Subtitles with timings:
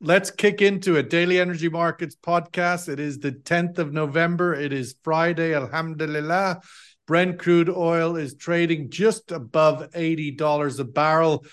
[0.00, 1.10] let's kick into it.
[1.10, 2.88] Daily Energy Markets podcast.
[2.88, 4.54] It is the 10th of November.
[4.54, 5.54] It is Friday.
[5.54, 6.60] Alhamdulillah.
[7.06, 11.44] Brent crude oil is trading just above $80 a barrel.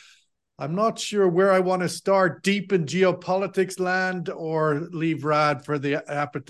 [0.60, 5.64] I'm not sure where I want to start, deep in geopolitics land or leave Rad
[5.64, 6.04] for the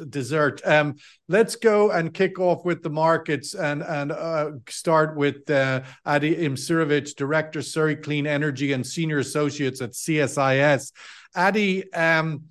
[0.10, 0.62] dessert.
[0.64, 0.96] Um,
[1.28, 6.36] let's go and kick off with the markets and and uh, start with uh, Adi
[6.36, 10.94] Imsirovic, Director, Surrey Clean Energy and Senior Associates at CSIS.
[11.36, 12.44] Adi, um,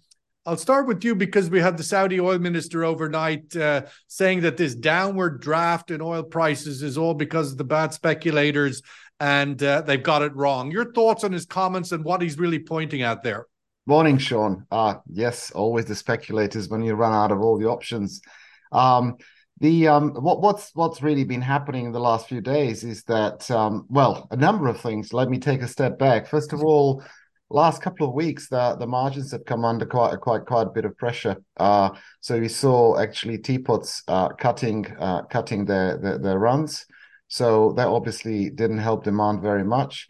[0.45, 4.57] I'll start with you because we had the Saudi oil minister overnight uh, saying that
[4.57, 8.81] this downward draft in oil prices is all because of the bad speculators
[9.19, 10.71] and uh, they've got it wrong.
[10.71, 13.47] Your thoughts on his comments and what he's really pointing at there?
[13.87, 14.67] Morning, Sean.
[14.71, 18.21] Uh, yes, always the speculators when you run out of all the options.
[18.73, 19.17] Um,
[19.59, 23.51] the um, what, what's what's really been happening in the last few days is that
[23.51, 25.13] um, well, a number of things.
[25.13, 26.27] Let me take a step back.
[26.27, 27.03] First of all,
[27.51, 30.85] last couple of weeks, the the margins have come under quite quite quite a bit
[30.85, 31.37] of pressure.
[31.57, 31.91] Uh,
[32.21, 36.87] so we saw actually teapots uh, cutting uh, cutting their, their, their runs.
[37.29, 40.09] So that obviously didn't help demand very much.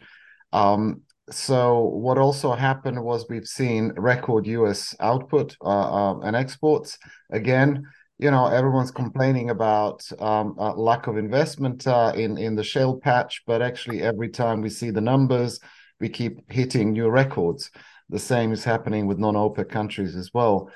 [0.53, 4.95] Um, so what also happened was we've seen record U.S.
[4.99, 6.97] output uh, uh, and exports.
[7.31, 7.85] Again,
[8.19, 13.43] you know everyone's complaining about um, uh, lack of investment in in the shale patch,
[13.45, 15.59] but actually every time we see the numbers,
[15.99, 17.71] we keep hitting new records.
[18.09, 20.69] The same is happening with non-OPEC countries as well.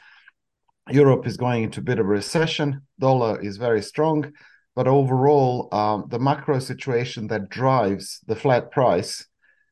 [0.89, 2.81] Europe is going into a bit of a recession.
[2.99, 4.33] Dollar is very strong.
[4.75, 9.25] But overall, um, the macro situation that drives the flat price,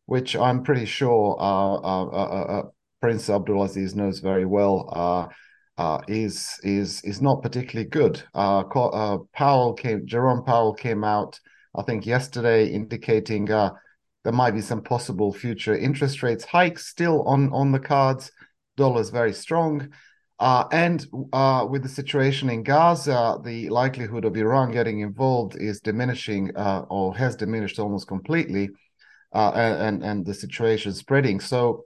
[0.05, 2.63] which I'm pretty sure uh, uh, uh, uh
[3.01, 5.29] Prince Abdulaziz knows very well,
[5.77, 8.21] uh, is is is not particularly good.
[8.33, 11.39] Powell came, Jerome Powell came out,
[11.73, 13.49] I think yesterday, indicating
[14.23, 18.31] there might be some possible future interest rates hikes still on on the cards.
[18.77, 19.89] Dollar's very strong.
[20.39, 25.81] Uh, and uh, with the situation in Gaza, the likelihood of Iran getting involved is
[25.81, 28.69] diminishing uh, or has diminished almost completely,
[29.33, 31.41] uh, and and the situation spreading.
[31.41, 31.85] So,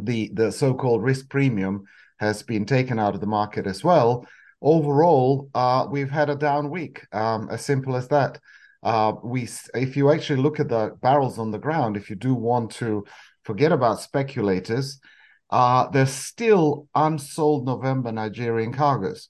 [0.00, 1.82] the the so-called risk premium
[2.20, 4.24] has been taken out of the market as well.
[4.62, 7.06] Overall, uh, we've had a down week.
[7.12, 8.38] Um, as simple as that.
[8.82, 12.34] Uh, we, if you actually look at the barrels on the ground, if you do
[12.34, 13.04] want to
[13.44, 15.00] forget about speculators
[15.50, 19.28] uh, there's still unsold November Nigerian cargoes.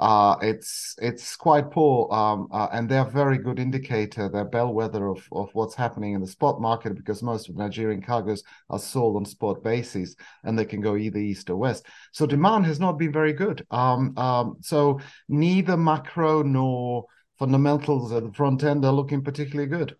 [0.00, 4.28] Uh, it's it's quite poor, um, uh, and they're a very good indicator.
[4.28, 8.44] They're bellwether of, of what's happening in the spot market because most of Nigerian cargoes
[8.70, 11.86] are sold on spot basis, and they can go either east or west.
[12.12, 13.66] So demand has not been very good.
[13.72, 17.06] Um, um, so neither macro nor
[17.38, 19.96] fundamentals at the front end are looking particularly good.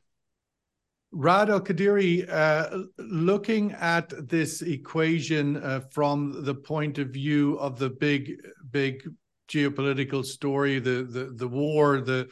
[1.14, 7.88] Raad Alkadiri, uh, looking at this equation uh, from the point of view of the
[7.88, 8.32] big,
[8.70, 9.08] big
[9.48, 12.28] geopolitical story, the the the war, the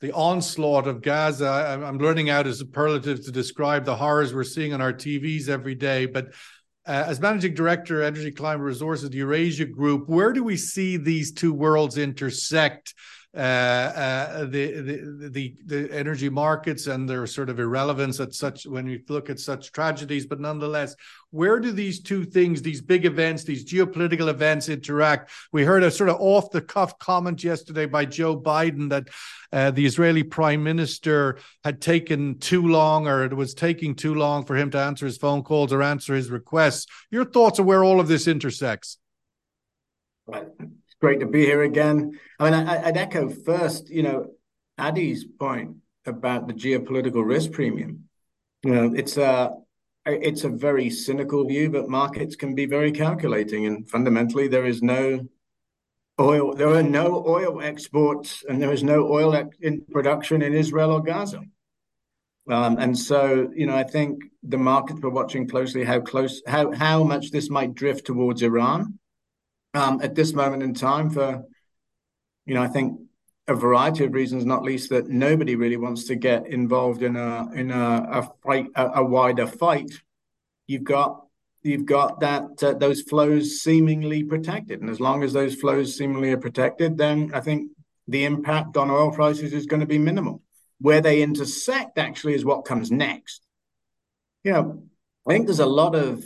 [0.00, 1.80] the onslaught of Gaza.
[1.84, 5.74] I'm learning out as superlatives to describe the horrors we're seeing on our TVs every
[5.74, 6.06] day.
[6.06, 6.28] But
[6.86, 11.32] uh, as managing director, Energy Climate Resources, the Eurasia Group, where do we see these
[11.32, 12.94] two worlds intersect?
[13.32, 18.66] Uh, uh, the, the the the energy markets and their sort of irrelevance at such
[18.66, 20.26] when you look at such tragedies.
[20.26, 20.96] But nonetheless,
[21.30, 25.30] where do these two things, these big events, these geopolitical events, interact?
[25.52, 29.08] We heard a sort of off the cuff comment yesterday by Joe Biden that.
[29.52, 34.44] Uh, the Israeli prime minister had taken too long, or it was taking too long
[34.44, 36.86] for him to answer his phone calls or answer his requests.
[37.10, 38.98] Your thoughts on where all of this intersects?
[40.28, 40.46] Right
[41.00, 42.18] great to be here again.
[42.38, 44.26] I mean, I, would echo first, you know,
[44.78, 48.04] Adi's point about the geopolitical risk premium.
[48.62, 49.52] You know, it's a
[50.06, 54.82] it's a very cynical view, but markets can be very calculating, and fundamentally, there is
[54.82, 55.26] no
[56.18, 56.54] oil.
[56.54, 61.02] There are no oil exports, and there is no oil in production in Israel or
[61.02, 61.42] Gaza.
[62.48, 66.72] Um, and so, you know, I think the markets were watching closely how close, how
[66.72, 68.98] how much this might drift towards Iran
[69.74, 71.44] at this moment in time for,
[72.46, 73.00] you know, I think
[73.48, 77.50] a variety of reasons, not least that nobody really wants to get involved in a
[77.52, 79.90] in a, a fight, a, a, wider fight.
[80.66, 81.24] You've got
[81.62, 86.30] you've got that uh, those flows seemingly protected, and as long as those flows seemingly
[86.30, 87.72] are protected, then I think
[88.06, 90.42] the impact on oil prices is going to be minimal.
[90.80, 93.42] Where they intersect actually is what comes next.
[94.44, 94.82] You know,
[95.26, 96.24] I think there's a lot of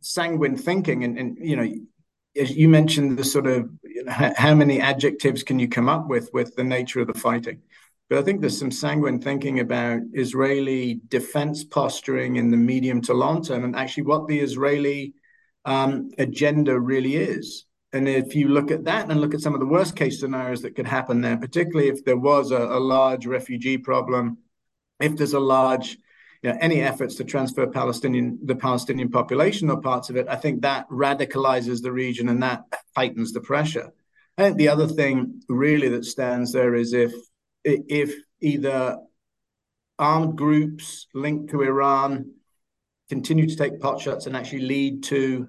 [0.00, 1.72] sanguine thinking, and, and you know,
[2.34, 6.30] you mentioned, the sort of you know, how many adjectives can you come up with
[6.32, 7.62] with the nature of the fighting?
[8.10, 13.14] But I think there's some sanguine thinking about Israeli defense posturing in the medium to
[13.14, 15.14] long term, and actually what the Israeli
[15.64, 17.64] um, agenda really is.
[17.92, 20.62] And if you look at that and look at some of the worst case scenarios
[20.62, 24.38] that could happen there, particularly if there was a, a large refugee problem,
[25.00, 25.98] if there's a large
[26.44, 30.36] you know, any efforts to transfer Palestinian the Palestinian population or parts of it, I
[30.36, 32.64] think that radicalizes the region and that
[32.94, 33.90] heightens the pressure.
[34.36, 37.14] I think the other thing really that stands there is if
[37.64, 38.98] if either
[39.98, 42.32] armed groups linked to Iran
[43.08, 45.48] continue to take potshots and actually lead to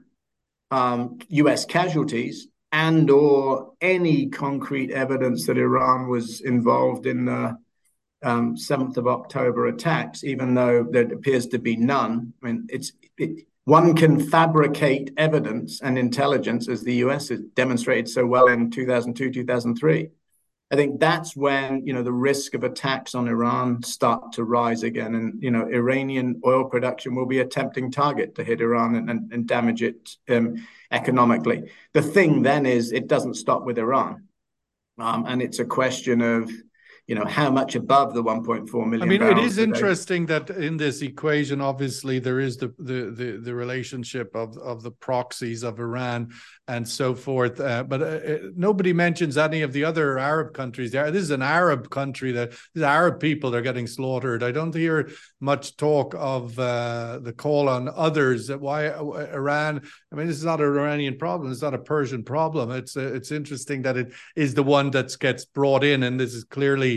[0.71, 1.65] um, U.S.
[1.65, 7.57] casualties, and or any concrete evidence that Iran was involved in the
[8.25, 12.33] um, 7th of October attacks, even though there appears to be none.
[12.41, 18.09] I mean, it's it, one can fabricate evidence and intelligence, as the US has demonstrated
[18.09, 20.09] so well in 2002, 2003.
[20.71, 24.81] I think that's when you know the risk of attacks on Iran start to rise
[24.81, 28.95] again, and you know Iranian oil production will be a tempting target to hit Iran
[28.95, 31.71] and, and, and damage it um, economically.
[31.93, 34.23] The thing then is it doesn't stop with Iran,
[34.97, 36.51] um, and it's a question of
[37.07, 39.01] you know how much above the 1.4 million.
[39.03, 43.39] I mean, it is interesting that in this equation, obviously, there is the the the,
[43.43, 46.31] the relationship of of the proxies of Iran
[46.67, 47.59] and so forth.
[47.59, 50.91] Uh, but uh, uh nobody mentions any of the other Arab countries.
[50.91, 54.41] There, this is an Arab country that the Arab people are getting slaughtered.
[54.41, 58.47] I don't hear much talk of uh, the call on others.
[58.47, 59.81] that Why uh, Iran?
[60.11, 61.51] I mean, this is not an Iranian problem.
[61.51, 62.71] It's not a Persian problem.
[62.71, 66.33] It's uh, it's interesting that it is the one that gets brought in, and this
[66.33, 66.94] is clearly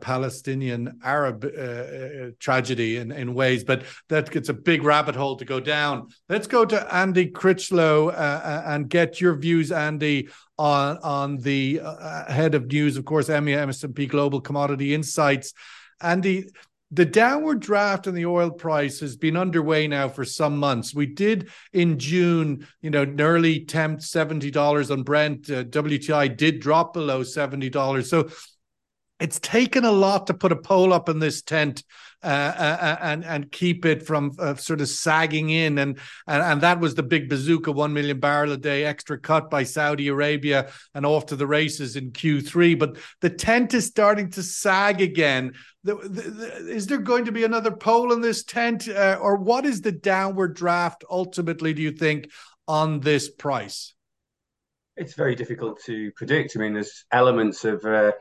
[0.00, 5.36] Palestinian Arab uh, uh, tragedy in, in ways, but that gets a big rabbit hole
[5.36, 6.06] to go down.
[6.28, 11.80] Let's go to Andy Critchlow uh, uh and get your views, Andy, on on the
[11.82, 15.52] uh, head of news, of course, EMEA, S&P Global Commodity Insights.
[16.00, 16.46] Andy,
[16.94, 20.94] the downward draft in the oil price has been underway now for some months.
[20.94, 25.50] We did in June, you know, nearly tempt $70 on Brent.
[25.50, 28.04] Uh, WTI did drop below $70.
[28.04, 28.28] So
[29.22, 31.84] it's taken a lot to put a pole up in this tent
[32.24, 35.78] uh, uh, uh, and and keep it from uh, sort of sagging in.
[35.78, 39.50] And, and and that was the big bazooka one million barrel a day extra cut
[39.50, 44.30] by Saudi Arabia and off to the races in Q3 but the tent is starting
[44.30, 45.52] to sag again.
[45.84, 49.36] The, the, the, is there going to be another pole in this tent uh, or
[49.36, 52.30] what is the downward draft ultimately do you think
[52.68, 53.94] on this price?
[54.96, 56.54] It's very difficult to predict.
[56.54, 58.12] I mean, there's elements of uh,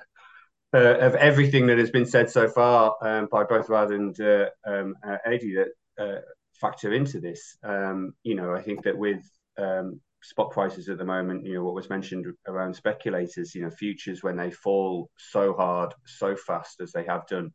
[0.74, 4.46] uh, of everything that has been said so far um, by both Rad and uh,
[4.66, 5.68] um, uh, Eddie that
[6.00, 6.22] uh,
[6.54, 7.58] factor into this.
[7.64, 9.22] Um, you know, I think that with
[9.58, 13.70] um, spot prices at the moment, you know, what was mentioned around speculators, you know,
[13.70, 17.52] futures when they fall so hard, so fast as they have done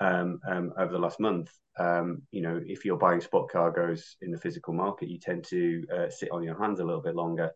[0.00, 1.50] um, um, over the last month,
[2.32, 6.10] you know, if you're buying spot cargoes in the physical market, you tend to uh,
[6.10, 7.50] sit on your hands a little bit longer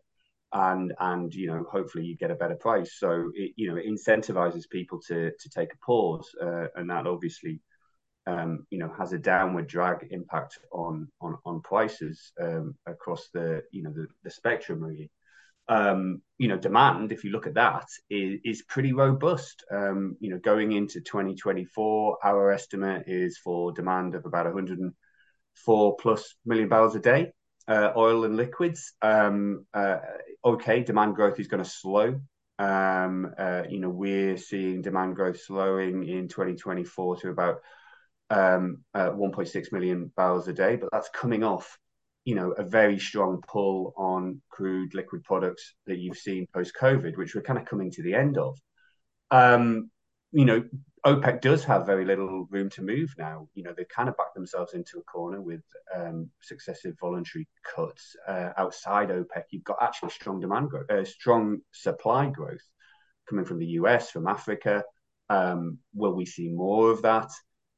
[0.53, 2.95] and and you know hopefully you get a better price.
[2.97, 7.07] So it you know it incentivizes people to to take a pause uh, and that
[7.07, 7.61] obviously
[8.25, 13.63] um, you know has a downward drag impact on on on prices um, across the
[13.71, 15.11] you know the, the spectrum really.
[15.69, 19.65] Um, you know demand if you look at that is, is pretty robust.
[19.69, 26.35] Um, you know going into 2024 our estimate is for demand of about 104 plus
[26.45, 27.33] million barrels a day
[27.67, 29.97] uh, oil and liquids, um, uh,
[30.43, 32.19] okay, demand growth is going to slow.
[32.59, 37.57] Um, uh, you know, we're seeing demand growth slowing in 2024 to about
[38.29, 41.77] um, uh, 1.6 million barrels a day, but that's coming off,
[42.25, 47.17] you know, a very strong pull on crude liquid products that you've seen post COVID,
[47.17, 48.57] which we're kind of coming to the end of.
[49.29, 49.91] Um,
[50.31, 50.63] you know,
[51.05, 53.47] OPEC does have very little room to move now.
[53.53, 55.61] You know, they've kind of backed themselves into a corner with
[55.95, 58.15] um, successive voluntary cuts.
[58.27, 62.63] Uh, outside OPEC, you've got actually strong demand growth, uh, strong supply growth
[63.29, 64.83] coming from the US, from Africa.
[65.29, 67.29] Um, will we see more of that?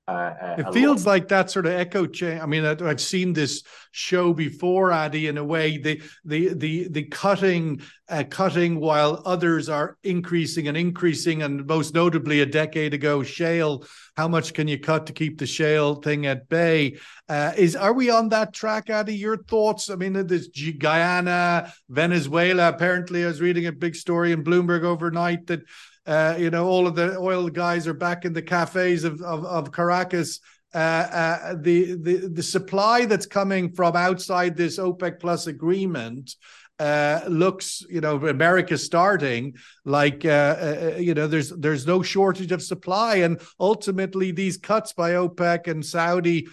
[0.10, 1.12] Uh, it feels lot.
[1.12, 2.40] like that sort of echo chain.
[2.40, 5.28] I mean, I've seen this show before, Adi.
[5.28, 10.76] In a way, the the the the cutting, uh, cutting while others are increasing and
[10.76, 13.86] increasing, and most notably, a decade ago, shale.
[14.18, 16.98] How much can you cut to keep the shale thing at bay?
[17.28, 19.16] Uh, is are we on that track, Adi?
[19.16, 19.90] Your thoughts?
[19.90, 20.48] I mean, this
[20.78, 22.70] Guyana, Venezuela.
[22.70, 25.62] Apparently, I was reading a big story in Bloomberg overnight that
[26.06, 29.46] uh, you know, all of the oil guys are back in the cafes of of,
[29.46, 30.40] of Caracas.
[30.74, 36.36] Uh, uh, the the the supply that's coming from outside this OPEC plus agreement
[36.80, 39.54] uh, looks, you know, America starting
[39.84, 44.94] like, uh, uh, you know, there's there's no shortage of supply, and ultimately these cuts
[44.94, 46.48] by OPEC and Saudi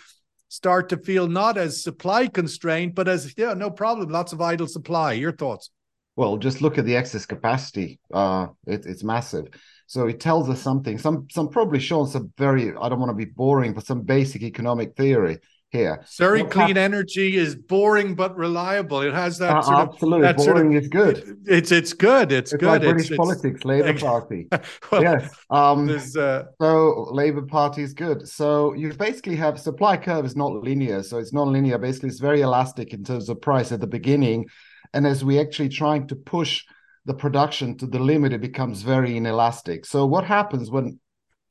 [0.49, 4.67] start to feel not as supply constrained, but as yeah, no problem, lots of idle
[4.67, 5.12] supply.
[5.12, 5.71] Your thoughts?
[6.17, 8.01] Well, just look at the excess capacity.
[8.13, 9.49] Uh, it, it's massive.
[9.87, 10.99] So it tells us something.
[10.99, 12.75] Some some probably shown some very.
[12.75, 15.39] I don't want to be boring, but some basic economic theory
[15.71, 16.03] here.
[16.07, 19.03] Surrey Clean Energy is boring but reliable.
[19.03, 21.19] It has that uh, sort of absolutely that boring sort of, is good.
[21.19, 22.33] It, it's it's good.
[22.33, 22.69] It's, it's good.
[22.69, 24.49] Like British it's, politics, Labour Party.
[24.91, 25.31] well, yes.
[25.51, 28.27] Um, uh, so Labour Party is good.
[28.29, 31.03] So you basically have supply curve is not linear.
[31.03, 31.79] So it's not linear.
[31.79, 34.47] Basically, it's very elastic in terms of price at the beginning,
[34.93, 36.64] and as we actually trying to push
[37.05, 39.87] the production to the limit, it becomes very inelastic.
[39.87, 40.99] So what happens when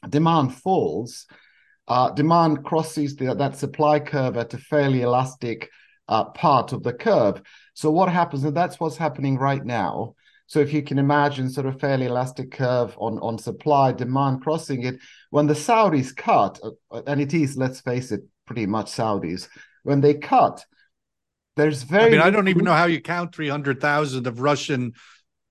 [0.10, 1.26] demand falls?
[1.88, 5.70] uh, demand crosses the, that supply curve at a fairly elastic
[6.08, 7.42] uh, part of the curve.
[7.74, 10.16] So what happens, and that's what's happening right now.
[10.48, 14.84] So if you can imagine sort of fairly elastic curve on, on supply, demand crossing
[14.84, 15.00] it,
[15.32, 16.60] when the Saudis cut,
[16.92, 19.48] uh, and it is, let's face it, pretty much Saudis,
[19.84, 20.64] when they cut,
[21.56, 22.08] there's very.
[22.08, 24.94] I mean, I don't even know how you count 300,000 of Russian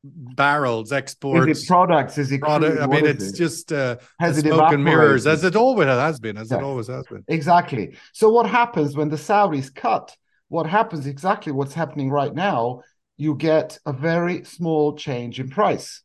[0.05, 2.19] barrels exports is it products?
[2.19, 3.37] Is it product i mean it's it?
[3.37, 6.89] just uh has it smoke and mirrors as it always has been as it always
[6.89, 7.25] has been.
[7.29, 7.97] Exactly.
[8.13, 10.15] So what happens when the salaries cut?
[10.49, 12.83] What happens exactly what's happening right now
[13.17, 16.03] you get a very small change in price.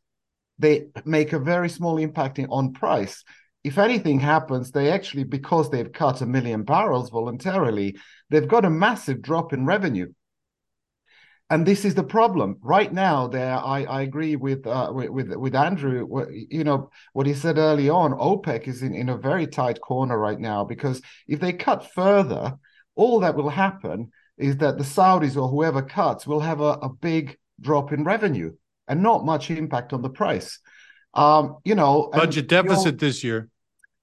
[0.58, 3.24] They make a very small impact on price
[3.62, 7.96] if anything happens they actually because they've cut a million barrels voluntarily
[8.30, 10.12] they've got a massive drop in revenue.
[11.52, 12.58] And this is the problem.
[12.62, 16.06] Right now there i, I agree with, uh, with with andrew
[16.48, 20.18] you know what he said early on opec is in, in a very tight corner
[20.18, 22.56] right now because if they cut further
[22.94, 26.88] all that will happen is that the saudis or whoever cuts will have a, a
[26.88, 28.52] big drop in revenue
[28.88, 30.58] and not much impact on the price
[31.14, 33.48] um, you know budget deficit this year.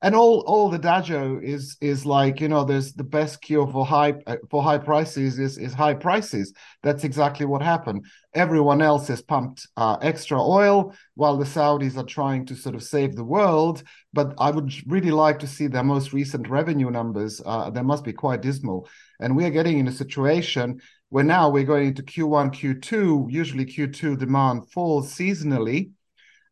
[0.02, 3.86] and all all the dajo is is like you know there's the best cure for
[3.86, 4.14] high
[4.50, 6.54] for high prices is is high prices.
[6.84, 8.06] That's exactly what happened.
[8.34, 12.84] Everyone else has pumped uh, extra oil while the saudis are trying to sort of
[12.84, 13.84] save the world.
[14.14, 17.42] But i would really like to see their most recent revenue numbers.
[17.44, 18.88] Uh, they must be quite dismal.
[19.20, 23.66] And we are getting in a situation where now we're going into q1 q2 usually
[23.66, 25.92] q2 demand falls seasonally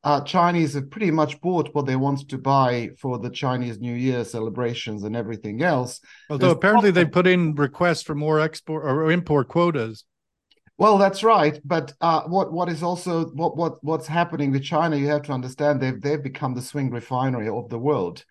[0.06, 3.96] uh, Chinese have pretty much bought what they want to buy for the Chinese New
[3.96, 6.00] Year celebrations and everything else.
[6.30, 10.06] Although There's apparently they put in requests for more export or import quotas.
[10.78, 14.96] Well, that's right, but uh, what what is also what what what's happening with China?
[14.96, 18.24] You have to understand they've they've become the swing refinery of the world.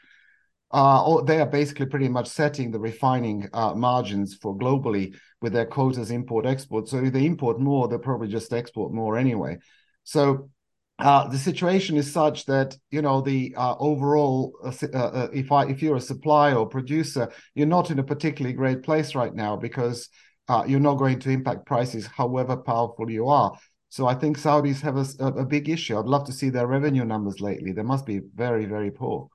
[0.71, 5.66] Uh, they are basically pretty much setting the refining uh, margins for globally with their
[5.66, 6.87] quotas import export.
[6.88, 9.59] So if they import more, they'll probably just export more anyway.
[10.04, 10.50] So
[10.98, 15.50] uh, the situation is such that you know the uh, overall uh, uh, uh, if
[15.50, 19.34] I if you're a supplier or producer, you're not in a particularly great place right
[19.34, 20.08] now because
[20.48, 23.56] uh, you're not going to impact prices, however powerful you are.
[23.88, 25.98] So I think Saudis have a, a big issue.
[25.98, 27.72] I'd love to see their revenue numbers lately.
[27.72, 29.28] They must be very very poor.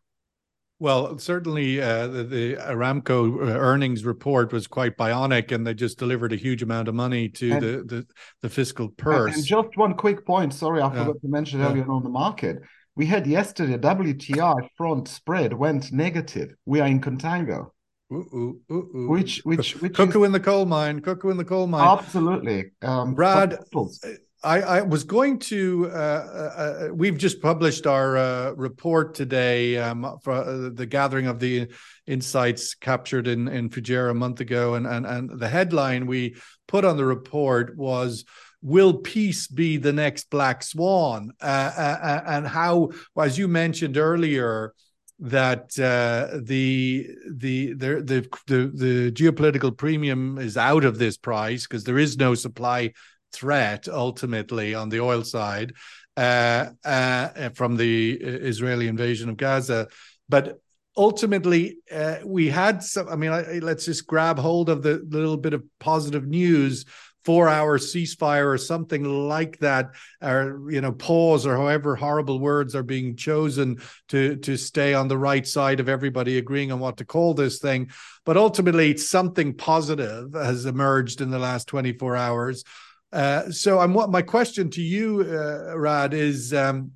[0.82, 6.00] Well, certainly uh, the, the, Aramco uh, earnings report was quite bionic, and they just
[6.00, 8.08] delivered a huge amount of money to and, the, the,
[8.42, 9.36] the fiscal purse.
[9.36, 10.54] And just one quick point.
[10.54, 11.92] Sorry, I forgot to mention earlier yeah.
[11.92, 12.62] on the market.
[12.96, 16.56] We had yesterday WTI front spread went negative.
[16.66, 17.72] We are in contango.
[18.12, 20.28] Ooh, ooh, ooh, which which which cuckoo is...
[20.28, 22.00] in the coal mine, cuckoo in the coal mine.
[22.00, 23.60] Absolutely, um, Brad.
[24.44, 25.90] I, I was going to.
[25.92, 31.28] Uh, uh, uh, we've just published our uh, report today um, for uh, the gathering
[31.28, 31.68] of the
[32.08, 36.36] insights captured in in Fujairah a month ago, and and and the headline we
[36.68, 38.24] put on the report was
[38.62, 44.74] will peace be the next black swan uh, uh, and how as you mentioned earlier
[45.20, 51.68] that uh, the, the the the the the geopolitical premium is out of this price
[51.68, 52.92] because there is no supply
[53.32, 55.74] threat ultimately on the oil side
[56.18, 59.88] uh, uh, from the Israeli invasion of Gaza.
[60.28, 60.60] But
[60.98, 63.08] ultimately, uh, we had some.
[63.08, 63.32] I mean,
[63.62, 66.86] let's just grab hold of the little bit of positive news.
[67.26, 72.76] Four hour ceasefire or something like that, or you know, pause or however horrible words
[72.76, 76.98] are being chosen to to stay on the right side of everybody agreeing on what
[76.98, 77.92] to call this thing.
[78.26, 82.64] But ultimately, something positive has emerged in the last 24 hours.
[83.12, 86.92] Uh, so I'm what my question to you, uh, Rad, is um,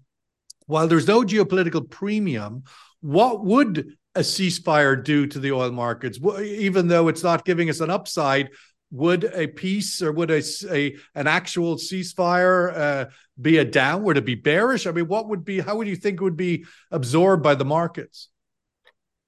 [0.68, 2.64] while there's no geopolitical premium,
[3.02, 6.20] what would a ceasefire do to the oil markets?
[6.40, 8.50] Even though it's not giving us an upside,
[8.92, 13.06] would a peace or would a, a an actual ceasefire uh,
[13.42, 14.04] be a down?
[14.04, 14.86] Would be bearish?
[14.86, 15.60] I mean, what would be?
[15.60, 18.30] How would you think it would be absorbed by the markets?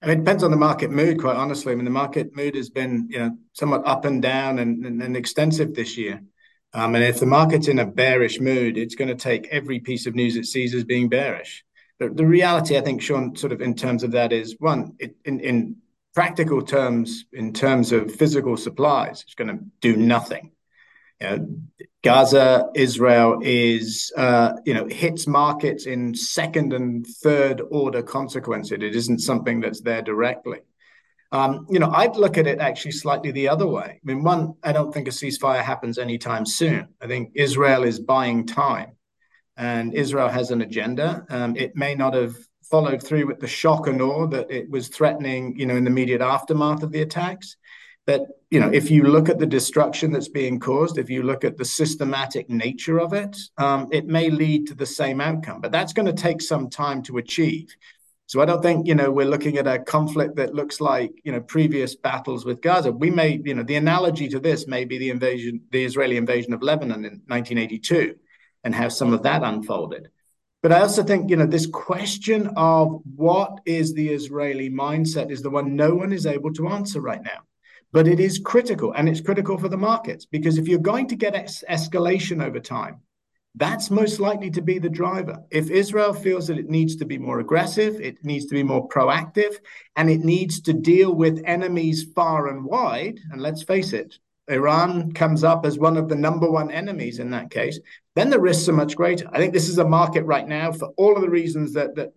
[0.04, 1.72] I mean, it depends on the market mood, quite honestly.
[1.72, 5.02] I mean, the market mood has been, you know, somewhat up and down and, and,
[5.02, 6.22] and extensive this year.
[6.76, 10.08] Um, and if the market's in a bearish mood, it's going to take every piece
[10.08, 11.64] of news it sees as being bearish.
[12.00, 15.16] But the reality, I think, Sean, sort of in terms of that is one, it,
[15.24, 15.78] in, in
[16.14, 20.52] practical terms, in terms of physical supplies, it's going to do nothing.
[21.22, 21.48] You know,
[22.04, 28.74] Gaza, Israel is, uh, you know, hits markets in second and third order consequences.
[28.74, 30.60] It isn't something that's there directly.
[31.36, 34.00] Um, you know, I'd look at it actually slightly the other way.
[34.02, 36.88] I mean, one, I don't think a ceasefire happens anytime soon.
[37.02, 38.92] I think Israel is buying time,
[39.58, 41.26] and Israel has an agenda.
[41.30, 44.88] Um, it may not have followed through with the shock and awe that it was
[44.88, 47.58] threatening, you know, in the immediate aftermath of the attacks.
[48.08, 51.44] But you know, if you look at the destruction that's being caused, if you look
[51.44, 55.60] at the systematic nature of it, um, it may lead to the same outcome.
[55.60, 57.76] But that's going to take some time to achieve.
[58.28, 61.32] So I don't think you know we're looking at a conflict that looks like you
[61.32, 62.92] know previous battles with Gaza.
[62.92, 66.54] We may you know the analogy to this may be the invasion, the Israeli invasion
[66.54, 68.16] of Lebanon in 1982,
[68.64, 70.10] and how some of that unfolded.
[70.64, 75.44] But I also think you know this question of what is the Israeli mindset is
[75.44, 77.44] the one no one is able to answer right now.
[77.92, 81.16] But it is critical, and it's critical for the markets because if you're going to
[81.16, 83.02] get es- escalation over time,
[83.58, 85.42] that's most likely to be the driver.
[85.50, 88.88] If Israel feels that it needs to be more aggressive, it needs to be more
[88.90, 89.56] proactive,
[89.96, 95.14] and it needs to deal with enemies far and wide, and let's face it, Iran
[95.14, 97.80] comes up as one of the number one enemies in that case,
[98.16, 99.28] then the risks are much greater.
[99.32, 102.14] I think this is a market right now for all of the reasons that, that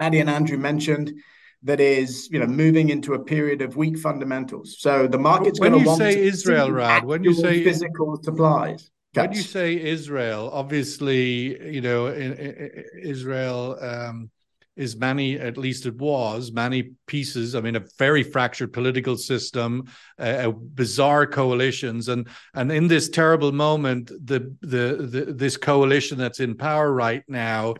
[0.00, 1.14] and Andrew mentioned
[1.62, 4.76] that is, you know, moving into a period of weak fundamentals.
[4.78, 8.90] So the market's going to want to Israel, Rad, when you say physical supplies.
[9.22, 14.30] When you say Israel, obviously, you know, in, in, Israel um,
[14.76, 17.54] is many, at least it was, many pieces.
[17.54, 19.84] I mean, a very fractured political system,
[20.18, 26.40] uh, bizarre coalitions, and and in this terrible moment, the, the the this coalition that's
[26.40, 27.74] in power right now,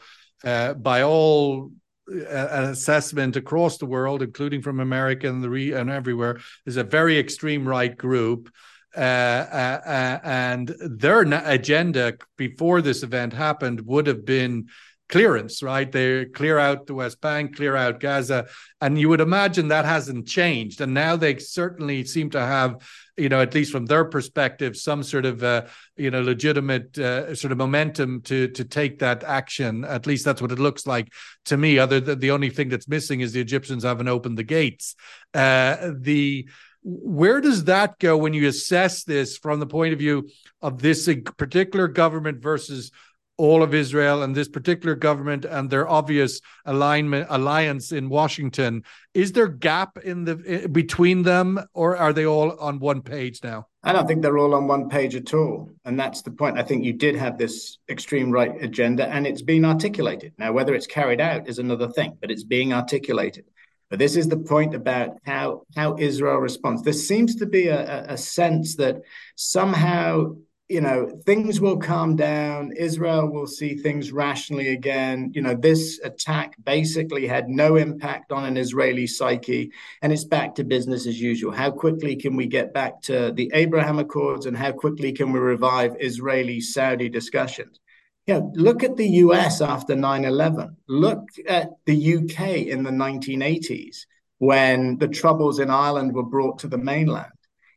[0.45, 1.71] uh, by all
[2.11, 6.85] uh, assessment across the world, including from America and the re- and everywhere, is a
[6.85, 8.51] very extreme right group.
[8.97, 14.69] Uh, uh, uh, and their agenda before this event happened would have been
[15.09, 15.91] clearance, right?
[15.91, 18.47] They clear out the West Bank, clear out Gaza,
[18.81, 20.81] and you would imagine that hasn't changed.
[20.81, 22.83] And now they certainly seem to have,
[23.17, 27.35] you know, at least from their perspective, some sort of, uh, you know, legitimate uh,
[27.35, 29.85] sort of momentum to to take that action.
[29.85, 31.13] At least that's what it looks like
[31.45, 31.79] to me.
[31.79, 34.97] Other than the only thing that's missing is the Egyptians haven't opened the gates.
[35.35, 36.49] Uh, the
[36.89, 40.29] where does that go when you assess this from the point of view
[40.63, 42.93] of this particular government versus
[43.37, 48.85] all of Israel and this particular government and their obvious alignment alliance in Washington?
[49.15, 53.41] Is there gap in the eh, between them or are they all on one page
[53.43, 53.67] now?
[53.83, 55.69] I don't think they're all on one page at all.
[55.85, 56.57] And that's the point.
[56.57, 60.35] I think you did have this extreme right agenda and it's being articulated.
[60.39, 63.45] Now whether it's carried out is another thing but it's being articulated
[63.91, 66.83] but this is the point about how how Israel responds.
[66.83, 69.03] There seems to be a, a sense that
[69.37, 70.37] somehow
[70.69, 72.73] you know things will calm down.
[72.73, 75.31] Israel will see things rationally again.
[75.35, 79.71] You know this attack basically had no impact on an israeli psyche
[80.03, 81.53] and it's back to business as usual.
[81.53, 85.39] How quickly can we get back to the abraham accords and how quickly can we
[85.39, 87.79] revive israeli saudi discussions
[88.27, 90.77] yeah, look at the US after 9 11.
[90.89, 94.07] Look at the UK in the 1980s
[94.39, 97.33] when the troubles in Ireland were brought to the mainland.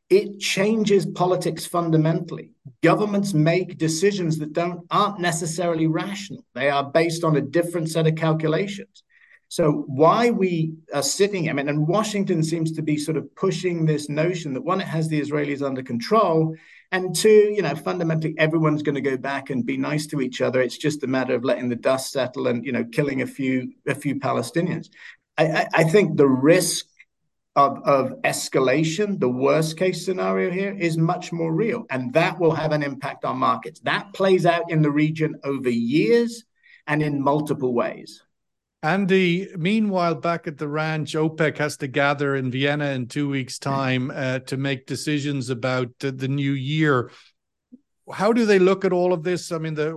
[0.09, 2.51] It changes politics fundamentally.
[2.81, 6.43] Governments make decisions that don't aren't necessarily rational.
[6.55, 9.03] They are based on a different set of calculations.
[9.49, 13.85] So why we are sitting, I mean, and Washington seems to be sort of pushing
[13.85, 16.55] this notion that one, it has the Israelis under control,
[16.91, 20.41] and two, you know, fundamentally, everyone's going to go back and be nice to each
[20.41, 20.61] other.
[20.61, 23.73] It's just a matter of letting the dust settle and you know, killing a few
[23.87, 24.89] a few Palestinians.
[25.37, 26.85] I, I, think the risk
[27.55, 32.51] of, of escalation, the worst case scenario here, is much more real, and that will
[32.51, 33.79] have an impact on markets.
[33.81, 36.43] That plays out in the region over years
[36.87, 38.21] and in multiple ways.
[38.81, 43.59] Andy, meanwhile, back at the ranch, OPEC has to gather in Vienna in two weeks'
[43.59, 47.11] time uh, to make decisions about uh, the new year.
[48.09, 49.51] How do they look at all of this?
[49.51, 49.91] I mean, the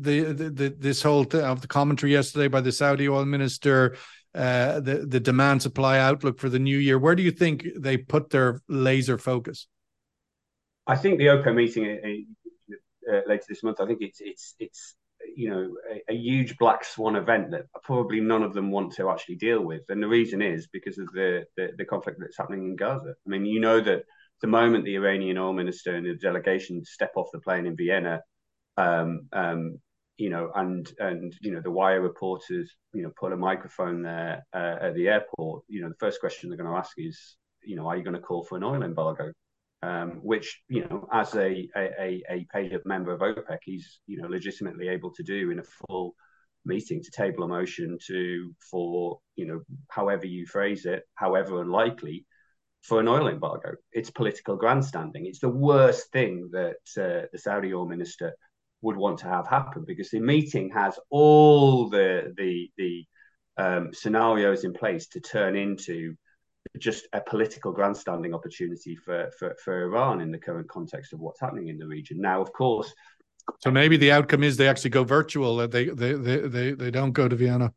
[0.00, 3.96] the the, the this whole th- of the commentary yesterday by the Saudi oil minister,
[4.34, 6.98] uh, the the demand supply outlook for the new year.
[6.98, 9.68] Where do you think they put their laser focus?
[10.86, 13.80] I think the OPEC meeting uh, uh, later this month.
[13.82, 14.94] I think it's it's it's
[15.38, 19.08] you know a, a, huge black swan event that probably none of them want to
[19.08, 19.82] actually deal with.
[19.88, 23.14] And the reason is because of the, the, the conflict that's happening in Gaza.
[23.24, 24.02] I mean, you know that
[24.40, 28.20] the moment the Iranian oil minister and the delegation step off the plane in Vienna,
[28.76, 29.78] um, um,
[30.16, 34.44] you know, and and you know the wire reporters, you know, put a microphone there
[34.52, 35.62] uh, at the airport.
[35.68, 38.16] You know, the first question they're going to ask is, you know, are you going
[38.16, 39.30] to call for an oil embargo?
[39.80, 44.26] Um, which you know, as a, a a paid member of OPEC, he's you know
[44.26, 46.14] legitimately able to do in a full
[46.64, 52.26] meeting to table a motion to for you know however you phrase it, however unlikely,
[52.82, 53.74] for an oil embargo.
[53.92, 55.26] It's political grandstanding.
[55.26, 58.34] It's the worst thing that uh, the Saudi oil minister
[58.82, 63.04] would want to have happen because the meeting has all the the the
[63.56, 66.14] um, scenarios in place to turn into
[66.78, 71.40] just a political grandstanding opportunity for, for for Iran in the current context of what's
[71.40, 72.20] happening in the region.
[72.20, 72.92] Now, of course.
[73.60, 75.56] So maybe the outcome is they actually go virtual.
[75.68, 77.72] They they they they, they don't go to Vienna.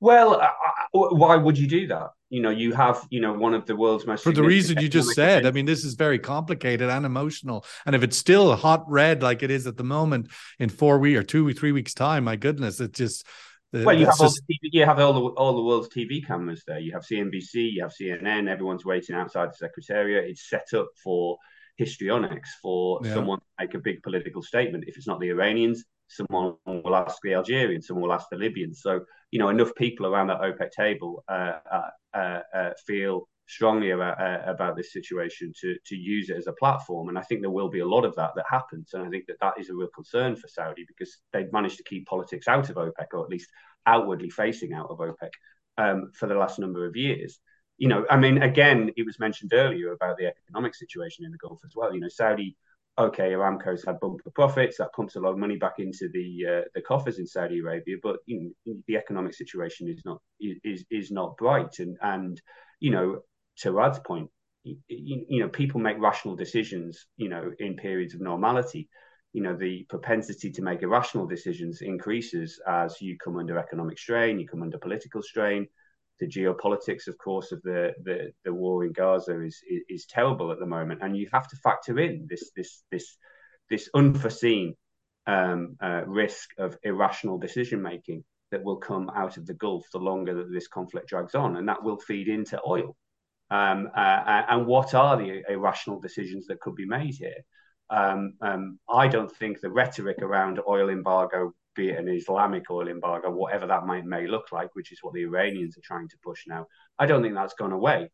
[0.00, 0.50] Well, I,
[0.92, 2.10] why would you do that?
[2.28, 4.88] You know, you have, you know, one of the world's most for the reason you
[4.88, 5.40] just said.
[5.40, 5.48] Events.
[5.48, 7.64] I mean, this is very complicated and emotional.
[7.86, 11.18] And if it's still hot red like it is at the moment in four weeks
[11.18, 13.26] or two or three weeks time, my goodness, it just.
[13.82, 14.42] Well, you have, just...
[14.48, 16.78] TV, you have all the all the world's TV cameras there.
[16.78, 18.48] You have CNBC, you have CNN.
[18.48, 20.30] Everyone's waiting outside the secretariat.
[20.30, 21.38] It's set up for
[21.76, 23.14] histrionics for yeah.
[23.14, 24.84] someone to make a big political statement.
[24.86, 28.80] If it's not the Iranians, someone will ask the Algerians, someone will ask the Libyans.
[28.80, 33.90] So, you know, enough people around that OPEC table uh, uh, uh, uh feel strongly
[33.90, 37.08] about uh, about this situation to to use it as a platform.
[37.08, 38.94] And I think there will be a lot of that that happens.
[38.94, 41.84] And I think that that is a real concern for Saudi because they've managed to
[41.84, 43.50] keep politics out of OPEC, or at least
[43.86, 45.30] outwardly facing out of OPEC
[45.78, 47.38] um, for the last number of years.
[47.76, 51.38] You know, I mean, again, it was mentioned earlier about the economic situation in the
[51.38, 51.92] Gulf as well.
[51.92, 52.56] You know, Saudi
[52.98, 56.68] okay, Aramco's had bumper profits that pumps a lot of money back into the uh,
[56.74, 61.10] the coffers in Saudi Arabia, but you know, the economic situation is not is is
[61.10, 62.40] not bright, and and
[62.80, 63.20] you know
[63.58, 64.30] to Rad's point,
[64.62, 68.88] you, you know people make rational decisions, you know, in periods of normality.
[69.32, 74.38] You know the propensity to make irrational decisions increases as you come under economic strain,
[74.38, 75.66] you come under political strain
[76.20, 80.52] the geopolitics, of course, of the, the, the war in Gaza is, is, is terrible
[80.52, 83.16] at the moment, and you have to factor in this this this
[83.70, 84.74] this unforeseen
[85.26, 89.98] um, uh, risk of irrational decision making that will come out of the Gulf the
[89.98, 92.96] longer that this conflict drags on, and that will feed into oil.
[93.50, 97.44] Um, uh, and what are the irrational decisions that could be made here?
[97.90, 102.88] Um, um I don't think the rhetoric around oil embargo be it an Islamic oil
[102.88, 106.16] embargo, whatever that might may look like, which is what the Iranians are trying to
[106.22, 106.66] push now.
[106.98, 108.10] I don't think that's gone away.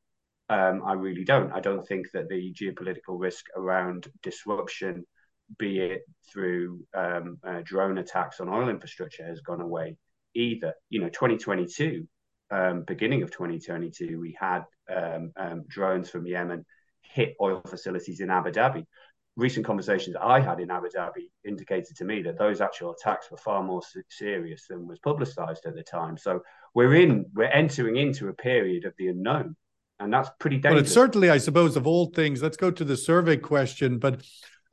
[0.49, 1.53] Um, I really don't.
[1.53, 5.05] I don't think that the geopolitical risk around disruption,
[5.59, 9.97] be it through um, uh, drone attacks on oil infrastructure, has gone away
[10.35, 10.75] either.
[10.89, 12.07] You know, 2022,
[12.51, 16.65] um, beginning of 2022, we had um, um, drones from Yemen
[17.01, 18.87] hit oil facilities in Abu Dhabi
[19.37, 23.37] recent conversations I had in Abu Dhabi indicated to me that those actual attacks were
[23.37, 26.17] far more serious than was publicized at the time.
[26.17, 26.41] So
[26.75, 29.57] we're in, we're entering into a period of the unknown,
[29.99, 30.75] and that's pretty dangerous.
[30.75, 32.43] Well, it's certainly, I suppose, of all things.
[32.43, 34.23] Let's go to the survey question, but.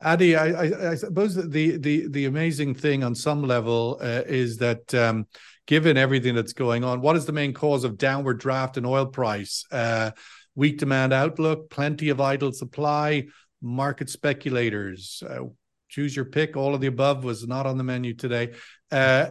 [0.00, 4.56] Adi, I, I, I suppose the the the amazing thing on some level uh, is
[4.58, 5.26] that um,
[5.68, 9.06] given everything that's going on, what is the main cause of downward draft in oil
[9.06, 9.64] price?
[9.70, 10.10] Uh,
[10.56, 13.26] weak demand outlook, plenty of idle supply,
[13.60, 15.22] market speculators.
[15.28, 15.44] Uh,
[15.90, 16.56] choose your pick.
[16.56, 18.54] All of the above was not on the menu today.
[18.90, 19.26] Uh,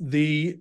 [0.00, 0.58] the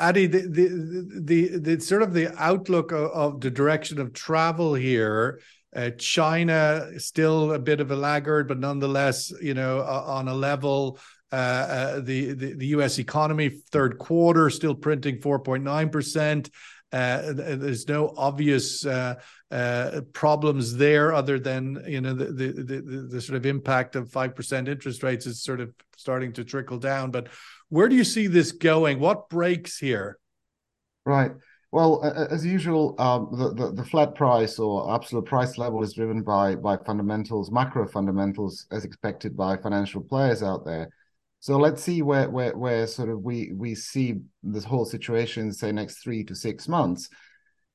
[0.00, 4.74] Adi, the, the, the the sort of the outlook of, of the direction of travel
[4.74, 5.40] here.
[5.74, 10.34] Uh, China still a bit of a laggard, but nonetheless, you know, uh, on a
[10.34, 10.98] level.
[11.34, 13.00] Uh, uh, the, the the U.S.
[13.00, 16.48] economy third quarter still printing 4.9 percent.
[16.92, 19.16] Uh, there's no obvious uh,
[19.50, 24.12] uh, problems there other than you know the, the the, the sort of impact of
[24.12, 27.10] five percent interest rates is sort of starting to trickle down.
[27.10, 27.26] But
[27.68, 29.00] where do you see this going?
[29.00, 30.20] What breaks here?
[31.04, 31.32] Right.
[31.72, 36.22] Well, as usual, um, the, the, the flat price or absolute price level is driven
[36.22, 40.90] by by fundamentals, macro fundamentals, as expected by financial players out there.
[41.44, 45.72] So let's see where where where sort of we we see this whole situation say
[45.72, 47.10] next three to six months.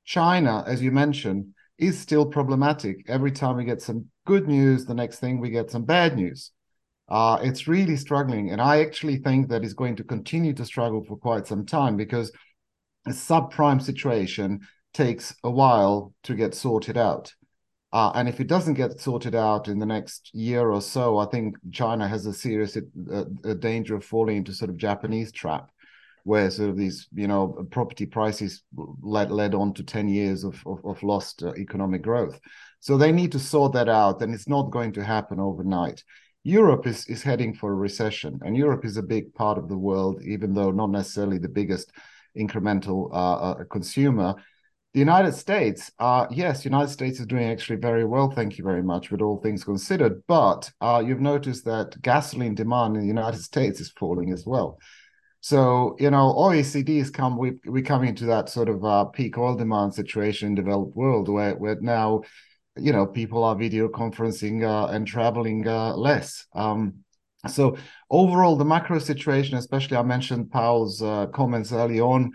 [0.05, 3.08] China, as you mentioned, is still problematic.
[3.08, 6.49] Every time we get some good news, the next thing we get some bad news.
[7.08, 11.03] Uh, it's really struggling, and I actually think that is going to continue to struggle
[11.03, 12.32] for quite some time because
[13.05, 14.62] a subprime situation
[14.95, 17.36] takes a while to get sorted out.
[17.91, 21.25] Uh, and if it doesn't get sorted out in the next year or so, I
[21.25, 25.71] think China has a serious uh, a danger of falling into sort of Japanese trap,
[26.23, 28.62] where sort of these you know property prices
[29.02, 32.39] led led on to ten years of of, of lost uh, economic growth.
[32.80, 36.04] So they need to sort that out, and it's not going to happen overnight.
[36.43, 39.78] Europe is is heading for a recession, and Europe is a big part of the
[39.78, 41.91] world, even though not necessarily the biggest
[42.38, 44.36] incremental uh, uh consumer
[44.93, 48.82] the United States, uh, yes, United States is doing actually very well, thank you very
[48.82, 50.23] much, with all things considered.
[50.28, 54.80] But uh, you've noticed that gasoline demand in the United States is falling as well.
[55.41, 57.38] So you know, OECD has come.
[57.38, 61.30] We we come into that sort of uh, peak oil demand situation in developed world
[61.30, 62.23] where where now,
[62.75, 66.45] you know, people are video conferencing uh, and traveling uh, less.
[66.54, 66.95] Um,
[67.47, 67.78] so
[68.10, 72.32] overall, the macro situation, especially I mentioned Powell's uh, comments early on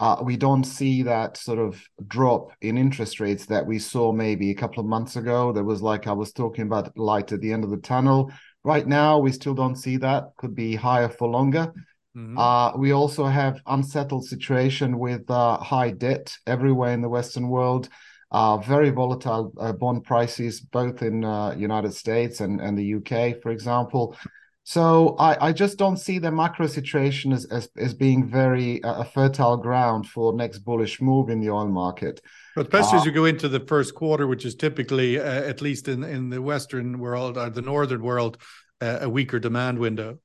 [0.00, 4.50] uh, we don't see that sort of drop in interest rates that we saw maybe
[4.50, 5.52] a couple of months ago.
[5.52, 8.32] There was like I was talking about light at the end of the tunnel.
[8.64, 10.32] Right now, we still don't see that.
[10.38, 11.70] Could be higher for longer.
[12.16, 12.38] Mm-hmm.
[12.38, 17.90] Uh, we also have unsettled situation with uh, high debt everywhere in the Western world.
[18.32, 23.42] Uh, very volatile uh, bond prices, both in uh, United States and, and the UK,
[23.42, 24.16] for example.
[24.64, 29.00] So I, I just don't see the macro situation as, as, as being very uh,
[29.00, 32.20] a fertile ground for next bullish move in the oil market.
[32.54, 35.60] But especially uh, as you go into the first quarter, which is typically, uh, at
[35.60, 38.36] least in, in the Western world or the Northern world,
[38.80, 40.18] uh, a weaker demand window.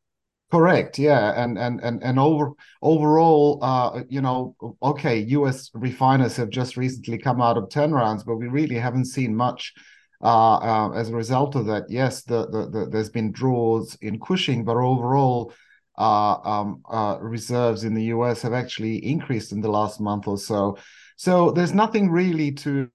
[0.52, 1.00] Correct.
[1.00, 5.71] Yeah, and and and and over overall, uh, you know, okay, U.S.
[5.74, 9.74] refiners have just recently come out of turnarounds, but we really haven't seen much
[10.21, 14.19] uh, uh, as a result of that, yes, the, the, the, there's been draws in
[14.19, 15.54] Cushing, but overall,
[15.97, 20.38] uh, um, uh, reserves in the US have actually increased in the last month or
[20.38, 20.78] so.
[21.17, 22.89] So there's nothing really to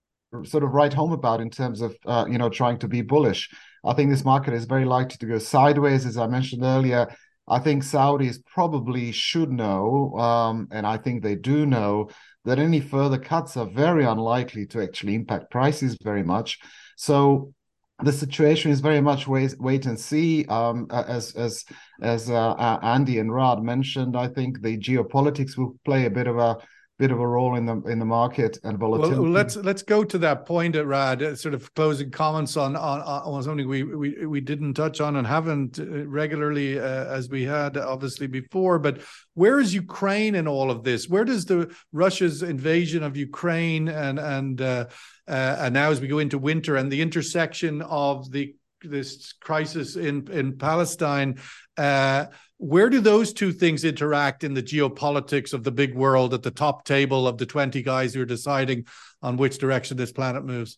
[0.44, 3.50] sort of write home about in terms of uh, you know trying to be bullish.
[3.85, 7.09] I think this market is very likely to go sideways, as I mentioned earlier.
[7.48, 12.11] I think Saudis probably should know, um, and I think they do know
[12.44, 16.59] that any further cuts are very unlikely to actually impact prices very much.
[17.00, 17.54] So
[18.02, 20.44] the situation is very much wait wait and see.
[20.46, 21.64] Um, as as
[22.02, 26.36] as uh, Andy and Rod mentioned, I think the geopolitics will play a bit of
[26.36, 26.58] a
[26.98, 29.18] bit of a role in the in the market and volatility.
[29.18, 31.22] Well, let's let's go to that point, at Rad.
[31.22, 35.16] Uh, sort of closing comments on on, on something we, we we didn't touch on
[35.16, 38.78] and haven't uh, regularly uh, as we had obviously before.
[38.78, 39.00] But
[39.32, 41.08] where is Ukraine in all of this?
[41.08, 44.86] Where does the Russia's invasion of Ukraine and and uh,
[45.31, 49.97] uh, and now as we go into winter and the intersection of the this crisis
[49.97, 51.38] in in Palestine.
[51.77, 52.27] Uh,
[52.59, 56.51] where do those two things interact in the geopolitics of the big world at the
[56.51, 58.87] top table of the 20 guys who are deciding
[59.23, 60.77] on which direction this planet moves?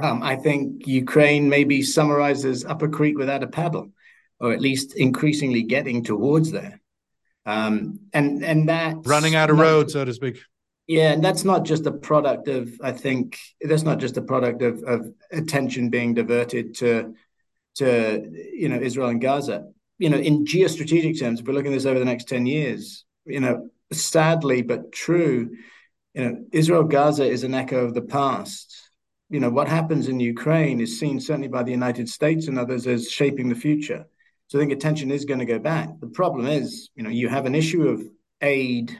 [0.00, 3.90] Um, I think Ukraine maybe summarizes up a creek without a paddle,
[4.38, 6.80] or at least increasingly getting towards there.
[7.44, 10.38] Um, and and that running out of road, so to speak.
[10.86, 14.62] Yeah, and that's not just a product of I think that's not just a product
[14.62, 17.14] of, of attention being diverted to
[17.76, 19.66] to you know Israel and Gaza.
[19.98, 23.04] You know, in geostrategic terms, if we're looking at this over the next 10 years,
[23.24, 25.56] you know, sadly but true,
[26.14, 28.74] you know, Israel Gaza is an echo of the past.
[29.30, 32.86] You know, what happens in Ukraine is seen certainly by the United States and others
[32.86, 34.06] as shaping the future.
[34.48, 35.88] So I think attention is going to go back.
[35.98, 38.02] The problem is, you know, you have an issue of
[38.40, 38.96] aid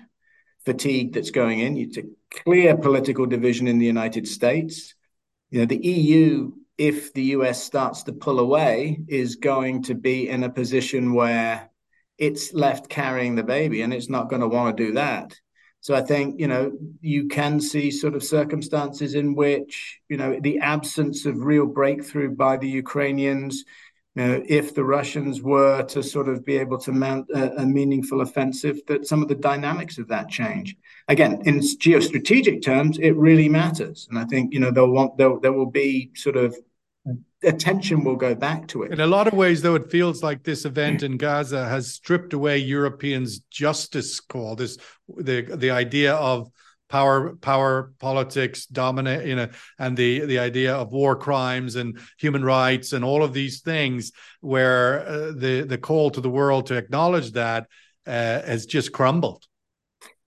[0.67, 1.79] fatigue that's going in.
[1.79, 2.03] It's a
[2.45, 4.95] clear political division in the United States.
[5.51, 10.29] You know, the EU, if the US starts to pull away, is going to be
[10.29, 11.71] in a position where
[12.19, 15.39] it's left carrying the baby and it's not going to want to do that.
[15.81, 20.37] So I think, you know, you can see sort of circumstances in which, you know,
[20.41, 23.65] the absence of real breakthrough by the Ukrainians
[24.23, 28.23] know, if the Russians were to sort of be able to mount a, a, meaningful
[28.23, 30.75] offensive, that some of the dynamics of that change.
[31.09, 35.39] Again, in geostrategic terms, it really matters, and I think you know they'll want there
[35.41, 36.57] there will be sort of
[37.43, 38.93] attention will go back to it.
[38.93, 42.33] In a lot of ways, though, it feels like this event in Gaza has stripped
[42.33, 44.57] away Europeans' justice call.
[44.57, 44.79] This
[45.17, 46.51] the the idea of
[46.89, 52.45] power power politics dominate you know and the the idea of war crimes and human
[52.45, 56.77] rights and all of these things where uh, the the call to the world to
[56.77, 57.67] acknowledge that
[58.07, 59.45] uh, has just crumbled.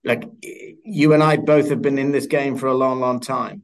[0.04, 3.62] Like you and i both have been in this game for a long long time.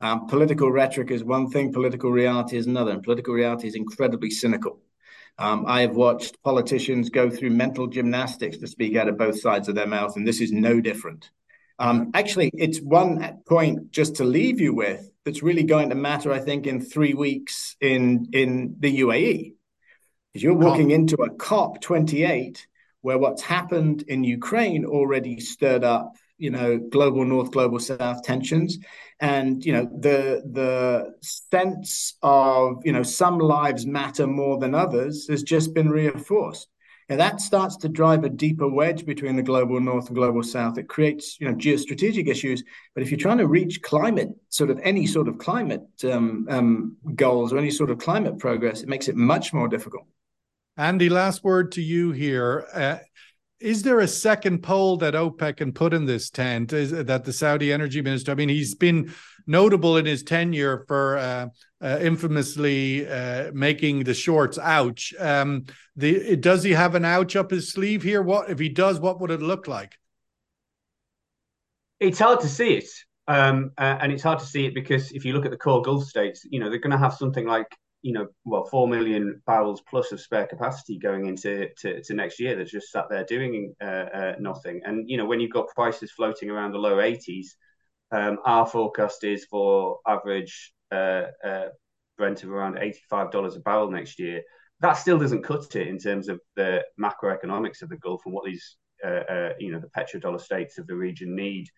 [0.00, 4.30] Um, political rhetoric is one thing political reality is another and political reality is incredibly
[4.30, 4.80] cynical.
[5.38, 9.68] Um, I have watched politicians go through mental gymnastics to speak out of both sides
[9.68, 11.30] of their mouth, and this is no different.
[11.78, 16.32] Um, actually, it's one point just to leave you with that's really going to matter,
[16.32, 19.54] I think, in three weeks in in the UAE.
[20.32, 20.96] Because you're walking oh.
[20.96, 22.58] into a COP28
[23.02, 28.78] where what's happened in Ukraine already stirred up, you know, global north, global south tensions,
[29.20, 35.28] and you know the the sense of you know some lives matter more than others
[35.28, 36.68] has just been reinforced.
[37.08, 40.78] And that starts to drive a deeper wedge between the global north and global south.
[40.78, 42.62] It creates, you know, geostrategic issues.
[42.94, 46.96] But if you're trying to reach climate, sort of any sort of climate um, um,
[47.14, 50.06] goals or any sort of climate progress, it makes it much more difficult.
[50.76, 52.66] Andy, last word to you here.
[52.72, 52.96] Uh,
[53.64, 56.74] is there a second pole that OPEC can put in this tent?
[56.74, 58.30] Is that the Saudi energy minister?
[58.30, 59.14] I mean, he's been
[59.46, 61.46] notable in his tenure for uh,
[61.82, 65.14] uh, infamously uh, making the shorts ouch.
[65.18, 65.64] Um,
[65.96, 68.20] the, does he have an ouch up his sleeve here?
[68.20, 69.00] What if he does?
[69.00, 69.96] What would it look like?
[72.00, 72.88] It's hard to see it,
[73.28, 75.80] um, uh, and it's hard to see it because if you look at the core
[75.80, 77.68] Gulf states, you know they're going to have something like
[78.04, 82.38] you know, well, four million barrels plus of spare capacity going into to, to next
[82.38, 84.82] year that's just sat there doing uh, uh, nothing.
[84.84, 87.46] And you know, when you've got prices floating around the low 80s,
[88.12, 91.68] um, our forecast is for average uh, uh,
[92.18, 94.42] Brent of around $85 a barrel next year.
[94.80, 98.44] That still doesn't cut it in terms of the macroeconomics of the Gulf and what
[98.44, 101.70] these, uh, uh, you know, the petrodollar states of the region need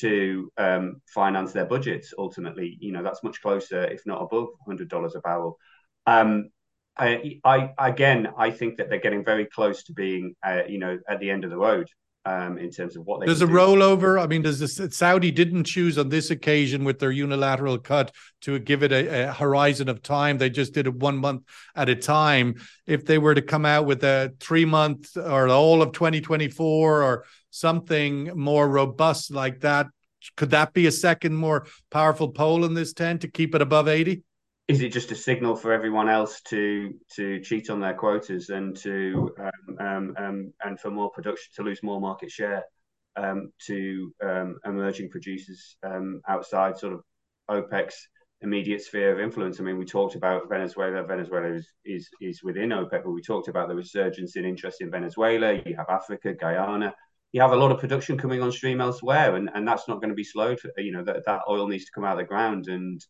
[0.00, 2.12] to um, finance their budgets.
[2.16, 5.58] Ultimately, you know, that's much closer, if not above, $100 a barrel.
[6.06, 6.50] Um,
[6.96, 10.98] I, I, again, I think that they're getting very close to being, uh, you know,
[11.08, 11.88] at the end of the road
[12.24, 13.26] um, in terms of what they.
[13.26, 13.52] Does a do.
[13.52, 14.22] rollover?
[14.22, 18.58] I mean, does the Saudi didn't choose on this occasion with their unilateral cut to
[18.58, 20.38] give it a, a, horizon of time?
[20.38, 21.42] They just did it one month
[21.74, 22.54] at a time.
[22.86, 27.24] If they were to come out with a three month or all of 2024 or
[27.50, 29.86] something more robust like that,
[30.36, 33.88] could that be a second more powerful pole in this tent to keep it above
[33.88, 34.22] 80?
[34.72, 38.74] Is it just a signal for everyone else to to cheat on their quotas and
[38.74, 42.64] to um, um, um, and for more production to lose more market share
[43.16, 47.00] um, to um, emerging producers um, outside sort of
[47.50, 48.08] OPEC's
[48.40, 49.60] immediate sphere of influence?
[49.60, 51.02] I mean, we talked about Venezuela.
[51.04, 54.90] Venezuela is, is is within OPEC, but we talked about the resurgence in interest in
[54.90, 55.52] Venezuela.
[55.52, 56.94] You have Africa, Guyana.
[57.32, 60.10] You have a lot of production coming on stream elsewhere, and, and that's not going
[60.10, 60.60] to be slowed.
[60.78, 63.04] You know that that oil needs to come out of the ground, and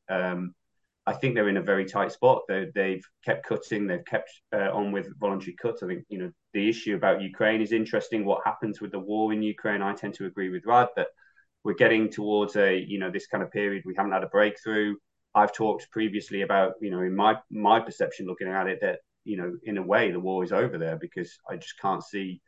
[1.07, 2.43] I think they're in a very tight spot.
[2.49, 3.87] They, have kept cutting.
[3.87, 5.83] They've kept uh, on with voluntary cuts.
[5.83, 8.25] I think you know the issue about Ukraine is interesting.
[8.25, 9.83] What happens with the war in Ukraine?
[9.83, 11.09] I tend to agree with Raad that
[11.65, 13.83] we're getting towards a you know this kind of period.
[13.85, 14.95] We haven't had a breakthrough.
[15.35, 19.37] I've talked previously about you know in my my perception, looking at it, that you
[19.37, 22.41] know in a way the war is over there because I just can't see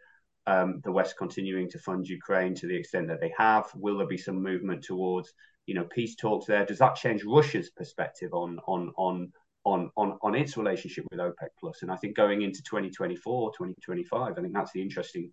[0.46, 3.66] um, the West continuing to fund Ukraine to the extent that they have.
[3.74, 5.32] Will there be some movement towards
[5.66, 6.64] you know peace talks there.
[6.64, 9.32] Does that change russia's perspective on on on
[9.64, 11.82] on on, on its relationship with opec plus?
[11.82, 15.32] And i think going into 2024 2025 i think that's the interesting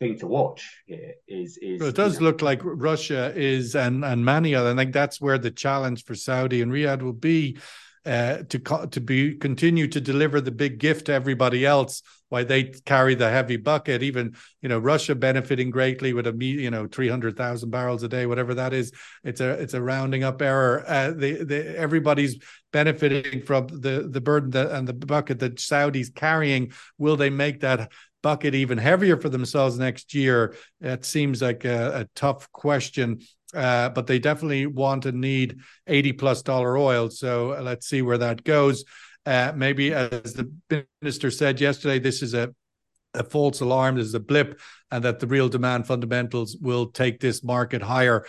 [0.00, 3.74] thing to watch here is is well, it does you know, look like russia is
[3.74, 7.12] and and many other i think that's where the challenge for saudi and riyadh will
[7.12, 7.58] be
[8.08, 8.58] uh, to
[8.90, 13.28] to be continue to deliver the big gift to everybody else while they carry the
[13.28, 14.02] heavy bucket.
[14.02, 18.08] Even you know Russia benefiting greatly with a you know three hundred thousand barrels a
[18.08, 18.92] day, whatever that is.
[19.24, 20.84] It's a it's a rounding up error.
[20.86, 22.38] Uh, the, the everybody's
[22.72, 26.72] benefiting from the the burden that, and the bucket that Saudi's carrying.
[26.96, 27.92] Will they make that?
[28.20, 33.20] bucket even heavier for themselves next year it seems like a, a tough question
[33.54, 37.10] uh, but they definitely want and need 80 plus dollar oil.
[37.10, 38.84] So uh, let's see where that goes.
[39.24, 40.50] Uh, maybe, as the
[41.02, 42.54] minister said yesterday, this is a,
[43.14, 44.58] a false alarm, this is a blip,
[44.90, 48.24] and that the real demand fundamentals will take this market higher.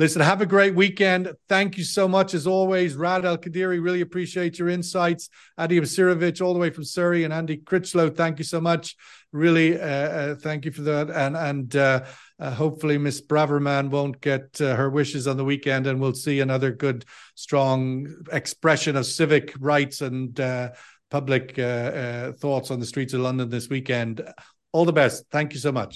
[0.00, 1.30] Listen, have a great weekend.
[1.46, 2.96] Thank you so much, as always.
[2.96, 5.28] Raad Alkadiri, really appreciate your insights.
[5.58, 8.96] Adi Imsirovic, all the way from Surrey, and Andy Critchlow, thank you so much.
[9.30, 11.10] Really, uh, uh, thank you for that.
[11.10, 12.04] And and uh,
[12.38, 16.40] uh hopefully, Miss Braverman won't get uh, her wishes on the weekend, and we'll see
[16.40, 20.70] another good, strong expression of civic rights and uh,
[21.10, 24.26] public thoughts on the streets of London this weekend.
[24.72, 25.26] All the best.
[25.30, 25.88] Thank you so much.